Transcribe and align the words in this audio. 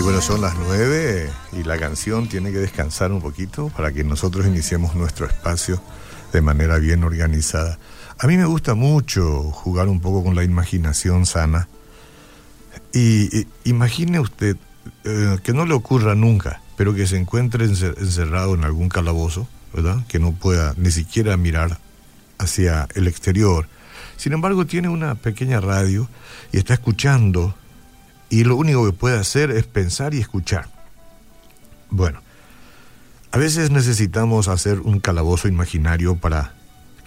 Y 0.00 0.02
bueno, 0.02 0.22
son 0.22 0.40
las 0.40 0.54
nueve 0.56 1.28
y 1.52 1.62
la 1.62 1.76
canción 1.76 2.26
tiene 2.26 2.50
que 2.52 2.56
descansar 2.56 3.12
un 3.12 3.20
poquito 3.20 3.68
para 3.68 3.92
que 3.92 4.02
nosotros 4.02 4.46
iniciemos 4.46 4.94
nuestro 4.94 5.26
espacio 5.26 5.78
de 6.32 6.40
manera 6.40 6.78
bien 6.78 7.04
organizada. 7.04 7.78
A 8.18 8.26
mí 8.26 8.38
me 8.38 8.46
gusta 8.46 8.72
mucho 8.72 9.42
jugar 9.50 9.88
un 9.88 10.00
poco 10.00 10.24
con 10.24 10.34
la 10.34 10.42
imaginación 10.42 11.26
sana. 11.26 11.68
Y, 12.94 13.46
imagine 13.64 14.20
usted 14.20 14.56
eh, 15.04 15.36
que 15.42 15.52
no 15.52 15.66
le 15.66 15.74
ocurra 15.74 16.14
nunca, 16.14 16.62
pero 16.78 16.94
que 16.94 17.06
se 17.06 17.18
encuentre 17.18 17.66
encerrado 17.66 18.54
en 18.54 18.64
algún 18.64 18.88
calabozo, 18.88 19.46
¿verdad? 19.74 20.06
Que 20.08 20.18
no 20.18 20.32
pueda 20.32 20.72
ni 20.78 20.90
siquiera 20.92 21.36
mirar 21.36 21.78
hacia 22.38 22.88
el 22.94 23.06
exterior. 23.06 23.68
Sin 24.16 24.32
embargo, 24.32 24.64
tiene 24.64 24.88
una 24.88 25.14
pequeña 25.16 25.60
radio 25.60 26.08
y 26.52 26.56
está 26.56 26.72
escuchando 26.72 27.54
y 28.30 28.44
lo 28.44 28.56
único 28.56 28.86
que 28.86 28.92
puede 28.92 29.18
hacer 29.18 29.50
es 29.50 29.66
pensar 29.66 30.14
y 30.14 30.20
escuchar. 30.20 30.68
Bueno, 31.90 32.22
a 33.32 33.38
veces 33.38 33.70
necesitamos 33.70 34.46
hacer 34.48 34.80
un 34.80 35.00
calabozo 35.00 35.48
imaginario 35.48 36.16
para 36.16 36.54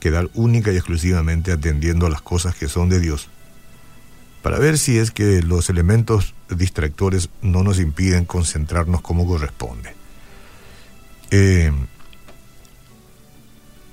quedar 0.02 0.30
única 0.34 0.72
y 0.74 0.76
exclusivamente 0.76 1.54
atendiendo 1.54 2.06
a 2.06 2.10
las 2.10 2.22
cosas 2.22 2.56
que 2.56 2.68
son 2.68 2.90
de 2.90 3.00
Dios, 3.00 3.30
para 4.42 4.60
ver 4.60 4.78
si 4.78 4.98
es 4.98 5.12
que 5.12 5.42
los 5.42 5.70
elementos 5.70 6.36
distractores 6.50 7.30
no 7.42 7.64
nos 7.64 7.80
impiden 7.80 8.26
concentrarnos 8.26 9.02
como 9.02 9.26
corresponde. 9.26 9.96
Eh, 11.32 11.72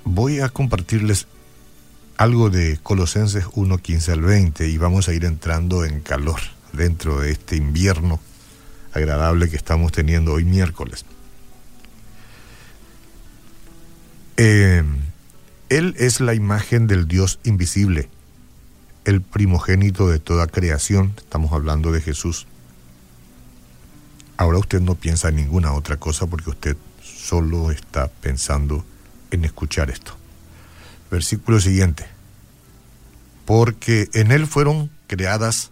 voy 0.03 0.41
a 0.41 0.49
compartirles 0.49 1.27
algo 2.17 2.49
de 2.49 2.77
Colosenses 2.83 3.45
1, 3.53 3.77
15 3.77 4.11
al 4.11 4.21
20 4.21 4.67
y 4.67 4.77
vamos 4.77 5.07
a 5.07 5.13
ir 5.13 5.23
entrando 5.23 5.85
en 5.85 6.01
calor 6.01 6.41
dentro 6.73 7.21
de 7.21 7.31
este 7.31 7.55
invierno 7.55 8.19
agradable 8.93 9.49
que 9.49 9.55
estamos 9.55 9.91
teniendo 9.91 10.33
hoy 10.33 10.45
miércoles. 10.45 11.05
Eh, 14.37 14.83
él 15.69 15.95
es 15.97 16.19
la 16.19 16.33
imagen 16.33 16.87
del 16.87 17.07
Dios 17.07 17.39
invisible, 17.43 18.09
el 19.05 19.21
primogénito 19.21 20.07
de 20.09 20.19
toda 20.19 20.47
creación, 20.47 21.13
estamos 21.17 21.53
hablando 21.53 21.91
de 21.91 22.01
Jesús. 22.01 22.47
Ahora 24.37 24.57
usted 24.57 24.81
no 24.81 24.95
piensa 24.95 25.29
en 25.29 25.35
ninguna 25.35 25.73
otra 25.73 25.97
cosa 25.97 26.25
porque 26.25 26.49
usted 26.49 26.77
solo 27.03 27.71
está 27.71 28.07
pensando 28.07 28.83
en 29.29 29.45
escuchar 29.45 29.89
esto. 29.89 30.13
Versículo 31.09 31.59
siguiente. 31.59 32.05
Porque 33.45 34.09
en 34.13 34.31
Él 34.31 34.47
fueron 34.47 34.89
creadas 35.07 35.71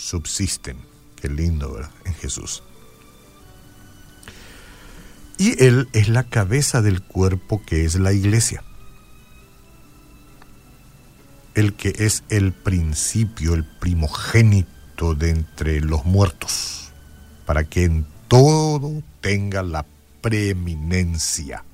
subsisten. 0.00 0.78
Qué 1.16 1.28
lindo, 1.28 1.74
¿verdad? 1.74 1.90
En 2.04 2.14
Jesús. 2.14 2.62
Y 5.38 5.62
Él 5.62 5.88
es 5.92 6.08
la 6.08 6.24
cabeza 6.24 6.82
del 6.82 7.02
cuerpo 7.02 7.62
que 7.64 7.84
es 7.84 7.94
la 7.96 8.12
iglesia. 8.12 8.62
El 11.54 11.74
que 11.74 11.94
es 11.98 12.24
el 12.28 12.52
principio, 12.52 13.54
el 13.54 13.64
primogénito 13.64 15.14
de 15.14 15.30
entre 15.30 15.80
los 15.80 16.04
muertos, 16.04 16.92
para 17.44 17.64
que 17.64 17.84
en 17.84 18.06
todo 18.28 19.02
tenga 19.20 19.62
la 19.62 19.84
preeminencia. 20.20 21.64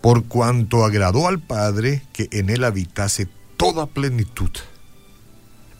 Por 0.00 0.24
cuanto 0.26 0.84
agradó 0.84 1.26
al 1.26 1.40
Padre 1.40 2.02
que 2.12 2.28
en 2.32 2.50
él 2.50 2.64
habitase 2.64 3.28
toda 3.56 3.86
plenitud 3.86 4.50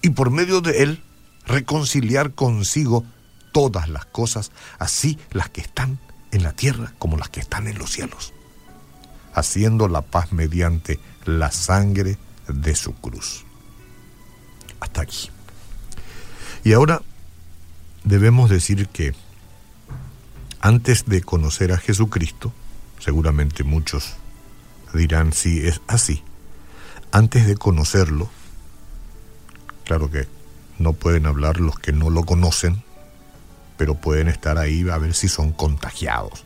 y 0.02 0.10
por 0.10 0.30
medio 0.30 0.60
de 0.60 0.82
él 0.82 1.02
reconciliar 1.46 2.34
consigo 2.34 3.04
todas 3.52 3.88
las 3.88 4.04
cosas, 4.04 4.52
así 4.78 5.18
las 5.30 5.48
que 5.48 5.60
están 5.60 5.98
en 6.30 6.42
la 6.42 6.52
tierra 6.52 6.92
como 6.98 7.16
las 7.16 7.28
que 7.30 7.40
están 7.40 7.66
en 7.66 7.78
los 7.78 7.90
cielos, 7.90 8.32
haciendo 9.34 9.88
la 9.88 10.02
paz 10.02 10.32
mediante 10.32 11.00
la 11.24 11.50
sangre 11.50 12.18
de 12.46 12.74
su 12.74 12.94
cruz. 12.94 13.44
Hasta 14.80 15.02
aquí. 15.02 15.30
Y 16.64 16.72
ahora 16.72 17.02
debemos 18.04 18.50
decir 18.50 18.88
que 18.88 19.14
antes 20.60 21.06
de 21.06 21.22
conocer 21.22 21.72
a 21.72 21.78
Jesucristo, 21.78 22.52
seguramente 22.98 23.64
muchos 23.64 24.14
dirán 24.94 25.32
si 25.32 25.66
es 25.66 25.80
así, 25.86 26.22
antes 27.12 27.46
de 27.46 27.56
conocerlo, 27.56 28.28
Claro 29.88 30.10
que 30.10 30.28
no 30.78 30.92
pueden 30.92 31.24
hablar 31.24 31.60
los 31.60 31.78
que 31.78 31.92
no 31.92 32.10
lo 32.10 32.24
conocen, 32.24 32.82
pero 33.78 33.94
pueden 33.94 34.28
estar 34.28 34.58
ahí 34.58 34.86
a 34.86 34.98
ver 34.98 35.14
si 35.14 35.28
son 35.28 35.50
contagiados. 35.50 36.44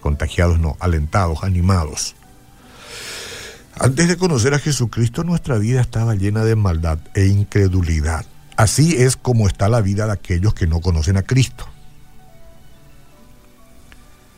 Contagiados 0.00 0.58
no, 0.58 0.78
alentados, 0.80 1.44
animados. 1.44 2.16
Antes 3.78 4.08
de 4.08 4.16
conocer 4.16 4.54
a 4.54 4.58
Jesucristo, 4.58 5.22
nuestra 5.22 5.58
vida 5.58 5.82
estaba 5.82 6.14
llena 6.14 6.44
de 6.44 6.56
maldad 6.56 6.98
e 7.12 7.26
incredulidad. 7.26 8.24
Así 8.56 8.96
es 8.96 9.16
como 9.18 9.48
está 9.48 9.68
la 9.68 9.82
vida 9.82 10.06
de 10.06 10.12
aquellos 10.12 10.54
que 10.54 10.66
no 10.66 10.80
conocen 10.80 11.18
a 11.18 11.22
Cristo. 11.22 11.66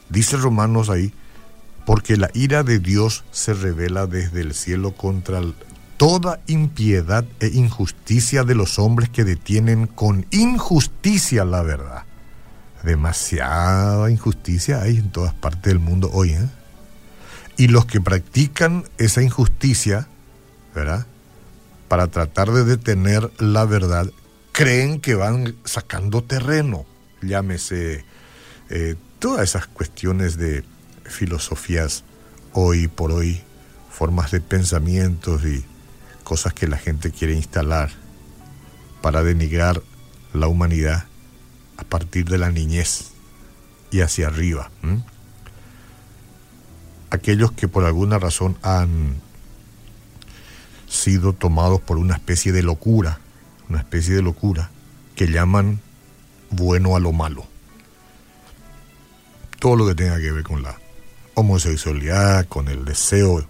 Dice 0.09 0.37
Romanos 0.39 0.91
ahí, 0.91 1.15
porque 1.87 2.17
la 2.17 2.31
ira 2.35 2.65
de 2.65 2.81
Dios 2.81 3.25
se 3.31 3.55
revela 3.55 4.09
desde 4.09 4.41
el 4.41 4.55
cielo 4.55 4.97
contra 4.97 5.41
toda 6.05 6.39
impiedad 6.49 7.25
e 7.41 7.47
injusticia 7.47 8.45
de 8.45 8.55
los 8.55 8.79
hombres 8.79 9.09
que 9.09 9.25
detienen 9.25 9.87
con 9.87 10.27
injusticia 10.33 11.47
la 11.47 11.63
verdad. 11.63 12.05
Demasiada 12.83 14.11
injusticia 14.11 14.83
hay 14.83 14.99
en 14.99 15.11
todas 15.11 15.33
partes 15.33 15.63
del 15.63 15.79
mundo 15.79 16.11
hoy. 16.13 16.33
¿eh? 16.33 16.47
Y 17.57 17.69
los 17.69 17.87
que 17.87 18.03
practican 18.03 18.85
esa 18.99 19.23
injusticia, 19.23 20.07
¿verdad? 20.75 21.07
Para 21.89 22.09
tratar 22.09 22.51
de 22.53 22.65
detener 22.65 23.31
la 23.39 23.65
verdad, 23.65 24.07
creen 24.53 25.01
que 25.01 25.15
van 25.15 25.57
sacando 25.65 26.23
terreno. 26.23 26.85
Llámese 27.23 28.05
eh, 28.69 28.97
todas 29.19 29.49
esas 29.49 29.69
cuestiones 29.69 30.37
de 30.37 30.65
filosofías 31.05 32.05
hoy 32.53 32.89
por 32.89 33.11
hoy, 33.11 33.41
formas 33.91 34.33
de 34.33 34.43
pensamientos 34.43 35.47
y 35.47 35.65
cosas 36.25 36.55
que 36.55 36.67
la 36.67 36.79
gente 36.79 37.13
quiere 37.13 37.35
instalar 37.35 37.91
para 39.01 39.23
denigrar 39.23 39.83
la 40.33 40.49
humanidad 40.49 41.05
a 41.77 41.85
partir 41.85 42.25
de 42.25 42.39
la 42.39 42.51
niñez 42.51 43.13
y 43.91 44.01
hacia 44.01 44.27
arriba. 44.27 44.71
Aquellos 47.11 47.53
que 47.53 47.69
por 47.69 47.85
alguna 47.85 48.19
razón 48.19 48.57
han 48.63 49.21
sido 50.89 51.33
tomados 51.33 51.81
por 51.81 51.99
una 51.99 52.15
especie 52.15 52.53
de 52.53 52.63
locura, 52.63 53.21
una 53.69 53.79
especie 53.79 54.15
de 54.15 54.23
locura 54.23 54.71
que 55.15 55.29
llaman 55.29 55.81
bueno 56.51 56.97
a 56.97 57.01
lo 57.01 57.13
malo. 57.13 57.47
Todo 59.61 59.77
lo 59.77 59.87
que 59.87 59.95
tenga 59.95 60.19
que 60.19 60.33
ver 60.33 60.43
con 60.43 60.63
la 60.63 60.77
homosexualidad, 61.35 62.47
con 62.49 62.69
el 62.69 62.85
deseo 62.85 63.47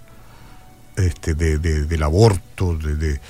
este, 0.96 1.35
de, 1.35 1.58
del 1.58 2.02
aborto, 2.02 2.76
de, 2.76 3.20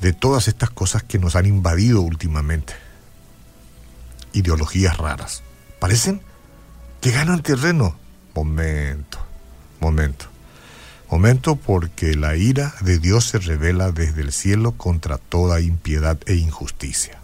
de 0.00 0.12
todas 0.12 0.48
estas 0.48 0.70
cosas 0.70 1.02
que 1.02 1.18
nos 1.18 1.36
han 1.36 1.46
invadido 1.46 2.00
últimamente. 2.02 2.74
Ideologías 4.32 4.96
raras. 4.96 5.42
Parecen 5.78 6.20
que 7.00 7.10
ganan 7.10 7.42
terreno. 7.42 7.96
Momento, 8.34 9.18
momento. 9.80 10.26
Momento 11.10 11.56
porque 11.56 12.14
la 12.14 12.36
ira 12.36 12.74
de 12.82 12.98
Dios 12.98 13.24
se 13.24 13.38
revela 13.38 13.92
desde 13.92 14.20
el 14.20 14.32
cielo 14.32 14.72
contra 14.72 15.16
toda 15.16 15.60
impiedad 15.60 16.18
e 16.26 16.34
injusticia. 16.34 17.18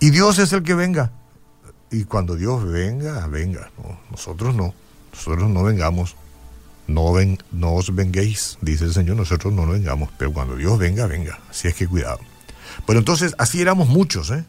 Y 0.00 0.10
Dios 0.10 0.38
es 0.38 0.52
el 0.52 0.62
que 0.62 0.74
venga. 0.74 1.10
Y 1.90 2.04
cuando 2.04 2.36
Dios 2.36 2.64
venga, 2.64 3.26
venga. 3.26 3.70
nosotros 4.10 4.54
no. 4.54 4.74
Nosotros 5.12 5.48
no 5.48 5.62
vengamos 5.62 6.14
no, 6.86 7.12
ven, 7.12 7.38
no 7.52 7.74
os 7.74 7.94
venguéis, 7.94 8.58
dice 8.60 8.84
el 8.84 8.92
Señor, 8.92 9.16
nosotros 9.16 9.52
no 9.52 9.66
nos 9.66 9.74
vengamos, 9.76 10.10
pero 10.18 10.32
cuando 10.32 10.56
Dios 10.56 10.78
venga, 10.78 11.06
venga. 11.06 11.38
Así 11.50 11.68
es 11.68 11.74
que 11.74 11.86
cuidado. 11.86 12.20
Bueno, 12.86 13.00
entonces, 13.00 13.34
así 13.38 13.60
éramos 13.60 13.88
muchos, 13.88 14.30
¿eh? 14.30 14.44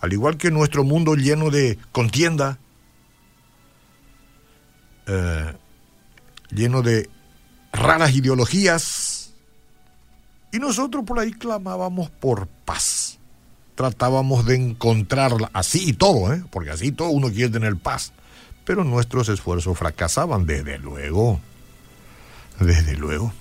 al 0.00 0.12
igual 0.12 0.36
que 0.36 0.50
nuestro 0.50 0.82
mundo 0.82 1.14
lleno 1.14 1.50
de 1.50 1.78
contienda, 1.92 2.58
eh, 5.06 5.52
lleno 6.50 6.82
de 6.82 7.08
raras 7.72 8.14
ideologías, 8.14 9.34
y 10.52 10.58
nosotros 10.58 11.04
por 11.04 11.18
ahí 11.20 11.32
clamábamos 11.32 12.10
por 12.10 12.48
paz. 12.48 13.18
Tratábamos 13.76 14.44
de 14.46 14.56
encontrarla, 14.56 15.50
así 15.52 15.90
y 15.90 15.92
todo, 15.92 16.32
¿eh? 16.32 16.42
porque 16.50 16.70
así 16.70 16.92
todo 16.92 17.10
uno 17.10 17.30
quiere 17.30 17.50
tener 17.50 17.76
paz. 17.76 18.12
Pero 18.70 18.84
nuestros 18.84 19.28
esfuerzos 19.28 19.76
fracasaban, 19.76 20.46
desde 20.46 20.78
luego. 20.78 21.40
Desde 22.60 22.94
luego. 22.94 23.32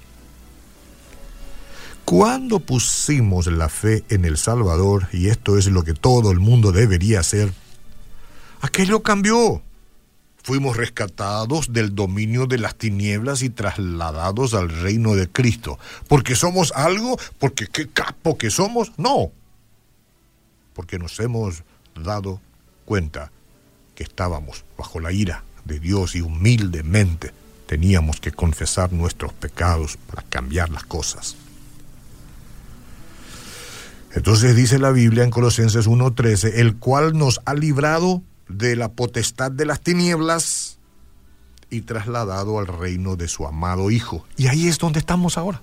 Cuando 2.03 2.59
pusimos 2.59 3.45
la 3.45 3.69
fe 3.69 4.03
en 4.09 4.25
el 4.25 4.39
Salvador, 4.39 5.07
y 5.13 5.27
esto 5.27 5.59
es 5.59 5.67
lo 5.67 5.83
que 5.83 5.93
todo 5.93 6.31
el 6.31 6.39
mundo 6.39 6.71
debería 6.71 7.19
hacer, 7.19 7.53
aquello 8.61 9.03
cambió. 9.03 9.61
Fuimos 10.41 10.75
rescatados 10.75 11.73
del 11.73 11.93
dominio 11.93 12.47
de 12.47 12.57
las 12.57 12.73
tinieblas 12.73 13.43
y 13.43 13.51
trasladados 13.51 14.55
al 14.55 14.69
reino 14.81 15.13
de 15.13 15.29
Cristo. 15.29 15.77
¿Porque 16.07 16.33
somos 16.33 16.71
algo? 16.71 17.19
¿Porque 17.37 17.67
qué 17.67 17.87
capo 17.87 18.35
que 18.35 18.49
somos? 18.49 18.93
No. 18.97 19.31
Porque 20.73 20.97
nos 20.97 21.19
hemos 21.19 21.61
dado 21.93 22.41
cuenta 22.83 23.31
que 23.99 24.03
estábamos 24.03 24.63
bajo 24.77 25.01
la 25.01 25.11
ira 25.11 25.43
de 25.65 25.77
Dios 25.77 26.15
y 26.15 26.21
humildemente 26.21 27.33
teníamos 27.67 28.21
que 28.21 28.31
confesar 28.31 28.93
nuestros 28.93 29.33
pecados 29.33 29.97
para 29.97 30.21
cambiar 30.21 30.69
las 30.69 30.85
cosas. 30.85 31.35
Entonces 34.13 34.55
dice 34.55 34.79
la 34.79 34.91
Biblia 34.91 35.25
en 35.25 35.31
Colosenses 35.31 35.85
1:13, 35.85 36.61
el 36.61 36.77
cual 36.77 37.17
nos 37.17 37.41
ha 37.43 37.53
librado 37.55 38.23
de 38.47 38.77
la 38.77 38.87
potestad 38.87 39.51
de 39.51 39.65
las 39.65 39.81
tinieblas 39.81 40.77
y 41.69 41.81
trasladado 41.81 42.57
al 42.57 42.67
reino 42.67 43.17
de 43.17 43.27
su 43.27 43.45
amado 43.45 43.91
Hijo. 43.91 44.25
Y 44.37 44.47
ahí 44.47 44.69
es 44.69 44.77
donde 44.77 44.99
estamos 44.99 45.37
ahora. 45.37 45.61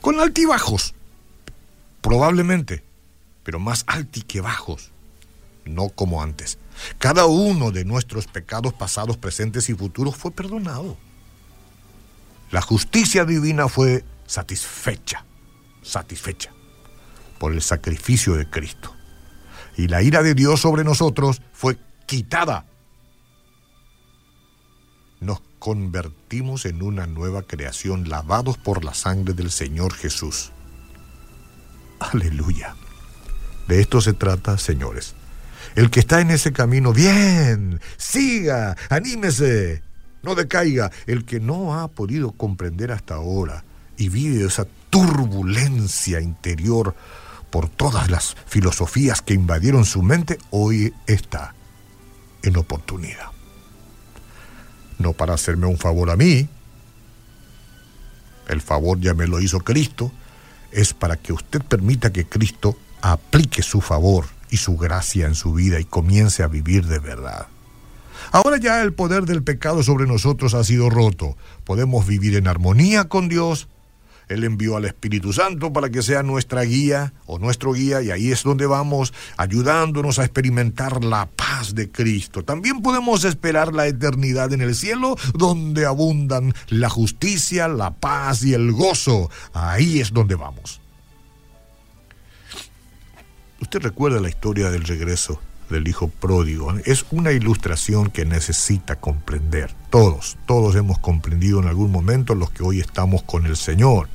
Con 0.00 0.18
altibajos, 0.18 0.94
probablemente, 2.00 2.82
pero 3.42 3.60
más 3.60 3.84
alti 3.86 4.22
que 4.22 4.40
bajos, 4.40 4.91
no 5.64 5.88
como 5.88 6.22
antes. 6.22 6.58
Cada 6.98 7.26
uno 7.26 7.70
de 7.70 7.84
nuestros 7.84 8.26
pecados 8.26 8.72
pasados, 8.72 9.16
presentes 9.16 9.68
y 9.68 9.74
futuros 9.74 10.16
fue 10.16 10.30
perdonado. 10.30 10.96
La 12.50 12.60
justicia 12.60 13.24
divina 13.24 13.68
fue 13.68 14.04
satisfecha, 14.26 15.24
satisfecha 15.82 16.52
por 17.38 17.52
el 17.52 17.62
sacrificio 17.62 18.34
de 18.34 18.48
Cristo 18.48 18.94
y 19.76 19.88
la 19.88 20.02
ira 20.02 20.22
de 20.22 20.34
Dios 20.34 20.60
sobre 20.60 20.84
nosotros 20.84 21.40
fue 21.52 21.78
quitada. 22.06 22.66
Nos 25.20 25.42
convertimos 25.58 26.66
en 26.66 26.82
una 26.82 27.06
nueva 27.06 27.42
creación, 27.42 28.08
lavados 28.08 28.58
por 28.58 28.84
la 28.84 28.94
sangre 28.94 29.34
del 29.34 29.50
Señor 29.50 29.94
Jesús. 29.94 30.50
Aleluya. 32.00 32.74
De 33.68 33.80
esto 33.80 34.00
se 34.00 34.12
trata, 34.12 34.58
señores. 34.58 35.14
El 35.74 35.90
que 35.90 36.00
está 36.00 36.20
en 36.20 36.30
ese 36.30 36.52
camino, 36.52 36.92
bien, 36.92 37.80
siga, 37.96 38.76
anímese, 38.90 39.82
no 40.22 40.34
decaiga. 40.34 40.90
El 41.06 41.24
que 41.24 41.40
no 41.40 41.80
ha 41.80 41.88
podido 41.88 42.32
comprender 42.32 42.92
hasta 42.92 43.14
ahora 43.14 43.64
y 43.96 44.08
vive 44.08 44.44
esa 44.44 44.66
turbulencia 44.90 46.20
interior, 46.20 46.94
por 47.52 47.68
todas 47.68 48.10
las 48.10 48.34
filosofías 48.46 49.20
que 49.20 49.34
invadieron 49.34 49.84
su 49.84 50.02
mente, 50.02 50.38
hoy 50.50 50.94
está 51.06 51.54
en 52.42 52.56
oportunidad. 52.56 53.26
No 54.98 55.12
para 55.12 55.34
hacerme 55.34 55.66
un 55.66 55.76
favor 55.76 56.08
a 56.10 56.16
mí, 56.16 56.48
el 58.48 58.62
favor 58.62 58.98
ya 59.00 59.12
me 59.12 59.26
lo 59.26 59.38
hizo 59.38 59.60
Cristo, 59.60 60.10
es 60.70 60.94
para 60.94 61.16
que 61.16 61.34
usted 61.34 61.60
permita 61.60 62.10
que 62.10 62.26
Cristo 62.26 62.78
aplique 63.02 63.62
su 63.62 63.82
favor 63.82 64.24
y 64.52 64.58
su 64.58 64.76
gracia 64.76 65.26
en 65.26 65.34
su 65.34 65.52
vida 65.52 65.80
y 65.80 65.84
comience 65.84 66.44
a 66.44 66.46
vivir 66.46 66.86
de 66.86 67.00
verdad. 67.00 67.48
Ahora 68.30 68.58
ya 68.58 68.80
el 68.82 68.92
poder 68.92 69.24
del 69.24 69.42
pecado 69.42 69.82
sobre 69.82 70.06
nosotros 70.06 70.54
ha 70.54 70.62
sido 70.62 70.90
roto. 70.90 71.36
Podemos 71.64 72.06
vivir 72.06 72.36
en 72.36 72.46
armonía 72.46 73.08
con 73.08 73.28
Dios 73.28 73.66
él 74.32 74.44
envió 74.44 74.76
al 74.76 74.84
Espíritu 74.84 75.32
Santo 75.32 75.72
para 75.72 75.90
que 75.90 76.02
sea 76.02 76.22
nuestra 76.22 76.62
guía 76.62 77.12
o 77.26 77.38
nuestro 77.38 77.72
guía 77.72 78.02
y 78.02 78.10
ahí 78.10 78.32
es 78.32 78.42
donde 78.42 78.66
vamos 78.66 79.12
ayudándonos 79.36 80.18
a 80.18 80.24
experimentar 80.24 81.04
la 81.04 81.26
paz 81.26 81.74
de 81.74 81.90
Cristo. 81.90 82.42
También 82.44 82.82
podemos 82.82 83.24
esperar 83.24 83.74
la 83.74 83.86
eternidad 83.86 84.52
en 84.52 84.62
el 84.62 84.74
cielo 84.74 85.16
donde 85.34 85.86
abundan 85.86 86.54
la 86.68 86.88
justicia, 86.88 87.68
la 87.68 87.90
paz 87.90 88.42
y 88.44 88.54
el 88.54 88.72
gozo. 88.72 89.30
Ahí 89.52 90.00
es 90.00 90.12
donde 90.12 90.34
vamos. 90.34 90.80
Usted 93.72 93.88
recuerda 93.88 94.20
la 94.20 94.28
historia 94.28 94.70
del 94.70 94.84
regreso 94.84 95.40
del 95.70 95.88
hijo 95.88 96.08
pródigo. 96.08 96.74
Es 96.84 97.06
una 97.10 97.32
ilustración 97.32 98.10
que 98.10 98.26
necesita 98.26 98.96
comprender. 98.96 99.74
Todos, 99.88 100.36
todos 100.44 100.76
hemos 100.76 100.98
comprendido 100.98 101.58
en 101.58 101.68
algún 101.68 101.90
momento 101.90 102.34
los 102.34 102.50
que 102.50 102.62
hoy 102.62 102.80
estamos 102.80 103.22
con 103.22 103.46
el 103.46 103.56
Señor 103.56 104.10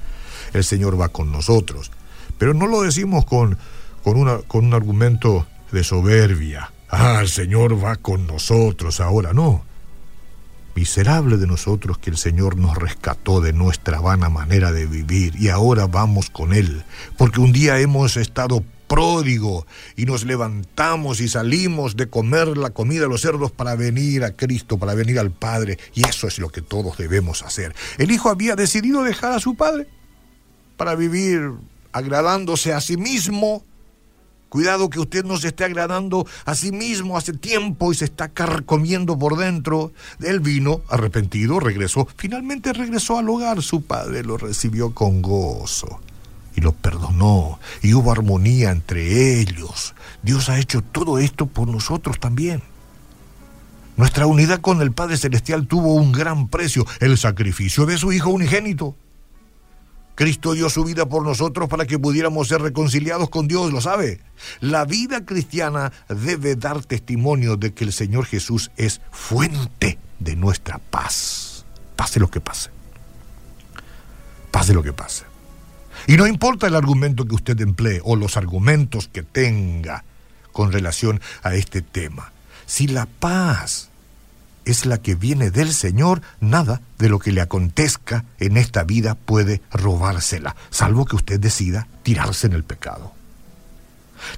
el 0.53 0.63
Señor 0.63 1.01
va 1.01 1.09
con 1.09 1.31
nosotros. 1.31 1.89
Pero 2.37 2.53
no 2.53 2.67
lo 2.67 2.83
decimos 2.83 3.25
con, 3.25 3.57
con, 4.03 4.17
una, 4.17 4.37
con 4.43 4.63
un 4.63 4.75
argumento 4.75 5.47
de 5.71 5.83
soberbia. 5.83 6.71
Ah, 6.91 7.17
el 7.19 7.27
Señor 7.27 7.83
va 7.83 7.95
con 7.95 8.27
nosotros 8.27 8.99
ahora, 8.99 9.33
no. 9.33 9.63
Miserable 10.75 11.37
de 11.37 11.47
nosotros 11.47 11.97
que 11.97 12.11
el 12.11 12.17
Señor 12.17 12.57
nos 12.57 12.77
rescató 12.77 13.41
de 13.41 13.53
nuestra 13.53 14.01
vana 14.01 14.29
manera 14.29 14.71
de 14.71 14.85
vivir 14.85 15.33
y 15.35 15.49
ahora 15.49 15.87
vamos 15.87 16.29
con 16.29 16.53
Él, 16.53 16.83
porque 17.17 17.39
un 17.41 17.51
día 17.51 17.79
hemos 17.79 18.17
estado 18.17 18.63
pródigo 18.87 19.67
y 19.95 20.05
nos 20.05 20.25
levantamos 20.25 21.19
y 21.19 21.27
salimos 21.27 21.95
de 21.95 22.09
comer 22.09 22.57
la 22.57 22.71
comida 22.71 23.01
de 23.01 23.09
los 23.09 23.21
cerdos 23.21 23.51
para 23.51 23.75
venir 23.75 24.23
a 24.23 24.31
Cristo, 24.31 24.77
para 24.77 24.95
venir 24.95 25.19
al 25.19 25.31
Padre, 25.31 25.77
y 25.93 26.07
eso 26.07 26.27
es 26.27 26.39
lo 26.39 26.49
que 26.49 26.61
todos 26.61 26.97
debemos 26.97 27.43
hacer. 27.43 27.75
El 27.97 28.11
Hijo 28.11 28.29
había 28.29 28.55
decidido 28.55 29.03
dejar 29.03 29.33
a 29.33 29.39
su 29.39 29.55
Padre 29.55 29.87
para 30.77 30.95
vivir 30.95 31.51
agradándose 31.91 32.73
a 32.73 32.81
sí 32.81 32.97
mismo. 32.97 33.63
Cuidado 34.49 34.89
que 34.89 34.99
usted 34.99 35.25
no 35.25 35.35
se 35.37 35.49
esté 35.49 35.65
agradando 35.65 36.25
a 36.45 36.55
sí 36.55 36.71
mismo 36.71 37.17
hace 37.17 37.33
tiempo 37.33 37.91
y 37.91 37.95
se 37.95 38.05
está 38.05 38.29
carcomiendo 38.29 39.19
por 39.19 39.37
dentro. 39.37 39.91
Él 40.21 40.39
vino 40.39 40.81
arrepentido, 40.87 41.59
regresó. 41.59 42.07
Finalmente 42.15 42.71
regresó 42.71 43.17
al 43.17 43.27
hogar. 43.27 43.61
Su 43.61 43.81
padre 43.81 44.23
lo 44.23 44.37
recibió 44.37 44.93
con 44.93 45.21
gozo 45.21 45.99
y 46.57 46.61
lo 46.61 46.73
perdonó. 46.73 47.59
Y 47.81 47.93
hubo 47.93 48.11
armonía 48.11 48.71
entre 48.71 49.39
ellos. 49.39 49.93
Dios 50.23 50.49
ha 50.49 50.59
hecho 50.59 50.81
todo 50.81 51.19
esto 51.19 51.45
por 51.45 51.67
nosotros 51.67 52.19
también. 52.19 52.61
Nuestra 53.95 54.25
unidad 54.25 54.59
con 54.59 54.81
el 54.81 54.91
Padre 54.91 55.17
Celestial 55.17 55.67
tuvo 55.67 55.93
un 55.93 56.11
gran 56.11 56.49
precio, 56.49 56.85
el 56.99 57.17
sacrificio 57.17 57.85
de 57.85 57.97
su 57.97 58.11
Hijo 58.11 58.31
unigénito. 58.31 58.95
Cristo 60.15 60.53
dio 60.53 60.67
su 60.71 60.83
vida 60.83 61.07
por 61.07 61.23
nosotros 61.23 61.69
para 61.69 61.85
que 61.85 61.99
pudiéramos 61.99 62.47
ser 62.47 62.59
reconciliados 62.59 63.29
con 63.29 63.47
Dios, 63.47 63.71
lo 63.71 63.79
sabe. 63.79 64.19
La 64.59 64.83
vida 64.85 65.25
cristiana 65.25 65.91
debe 66.09 66.55
dar 66.55 66.83
testimonio 66.83 67.55
de 67.55 67.71
que 67.75 67.83
el 67.83 67.93
Señor 67.93 68.25
Jesús 68.25 68.71
es 68.77 68.99
fuente 69.11 69.99
de 70.17 70.35
nuestra 70.35 70.79
paz. 70.79 71.65
Pase 71.95 72.19
lo 72.19 72.31
que 72.31 72.41
pase. 72.41 72.71
Pase 74.49 74.73
lo 74.73 74.81
que 74.81 74.93
pase. 74.93 75.36
Y 76.07 76.15
no 76.15 76.25
importa 76.25 76.67
el 76.67 76.75
argumento 76.75 77.25
que 77.25 77.35
usted 77.35 77.59
emplee 77.59 77.99
o 78.03 78.15
los 78.15 78.37
argumentos 78.37 79.09
que 79.09 79.23
tenga 79.23 80.05
con 80.53 80.71
relación 80.71 81.19
a 81.43 81.53
este 81.53 81.81
tema. 81.81 82.31
Si 82.65 82.87
la 82.87 83.05
paz 83.05 83.89
es 84.63 84.85
la 84.85 84.97
que 84.99 85.15
viene 85.15 85.51
del 85.51 85.73
Señor, 85.73 86.21
nada 86.39 86.81
de 86.97 87.09
lo 87.09 87.19
que 87.19 87.33
le 87.33 87.41
acontezca 87.41 88.23
en 88.39 88.55
esta 88.57 88.83
vida 88.83 89.15
puede 89.15 89.61
robársela, 89.71 90.55
salvo 90.69 91.05
que 91.05 91.17
usted 91.17 91.39
decida 91.39 91.87
tirarse 92.03 92.47
en 92.47 92.53
el 92.53 92.63
pecado. 92.63 93.13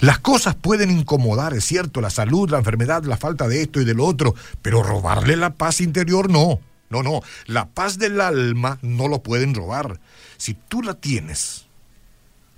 Las 0.02 0.20
cosas 0.20 0.56
pueden 0.56 0.92
incomodar, 0.92 1.54
es 1.54 1.66
cierto, 1.66 2.02
la 2.02 2.10
salud, 2.10 2.50
la 2.50 2.58
enfermedad, 2.58 3.04
la 3.04 3.18
falta 3.18 3.48
de 3.48 3.62
esto 3.62 3.80
y 3.80 3.86
de 3.86 3.94
lo 3.94 4.06
otro, 4.06 4.36
pero 4.62 4.84
robarle 4.84 5.36
la 5.36 5.52
paz 5.52 5.82
interior 5.82 6.30
no. 6.30 6.60
No, 6.90 7.04
no, 7.04 7.22
la 7.46 7.70
paz 7.70 7.98
del 7.98 8.20
alma 8.20 8.80
no 8.82 9.08
lo 9.08 9.22
pueden 9.22 9.54
robar. 9.54 10.00
Si 10.38 10.56
tú 10.56 10.82
la 10.82 10.96
tienes, 10.96 11.68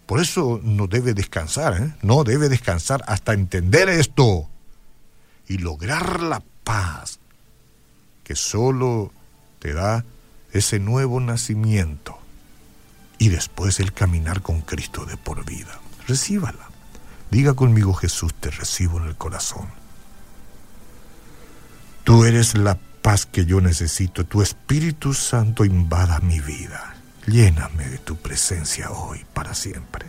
por 0.06 0.22
eso 0.22 0.60
no 0.64 0.88
debe 0.88 1.14
descansar, 1.14 1.82
¿eh? 1.82 1.96
no 2.02 2.24
debe 2.24 2.50
descansar 2.50 3.04
hasta 3.08 3.34
entender 3.34 3.90
esto 3.90 4.50
y 5.48 5.58
lograr 5.58 6.22
la 6.22 6.42
paz 6.64 7.20
que 8.24 8.36
solo 8.36 9.12
te 9.60 9.74
da 9.74 10.06
ese 10.54 10.80
nuevo 10.80 11.20
nacimiento 11.20 12.18
y 13.18 13.30
después 13.30 13.80
el 13.80 13.94
caminar 13.94 14.42
con 14.42 14.62
Cristo 14.62 15.06
de 15.06 15.18
por 15.18 15.46
vida. 15.46 15.80
Recíbala. 16.08 16.70
Diga 17.30 17.54
conmigo 17.54 17.94
Jesús, 17.94 18.34
te 18.34 18.50
recibo 18.50 18.98
en 18.98 19.06
el 19.06 19.16
corazón. 19.16 19.70
Tú 22.04 22.26
eres 22.26 22.58
la 22.58 22.78
paz 23.02 23.26
que 23.26 23.46
yo 23.46 23.62
necesito. 23.62 24.26
Tu 24.26 24.42
Espíritu 24.42 25.14
Santo 25.14 25.66
invada 25.66 26.20
mi 26.20 26.40
vida. 26.40 26.96
Lléname 27.28 27.88
de 27.88 27.98
tu 27.98 28.16
presencia 28.16 28.92
hoy 28.92 29.26
para 29.34 29.54
siempre. 29.54 30.06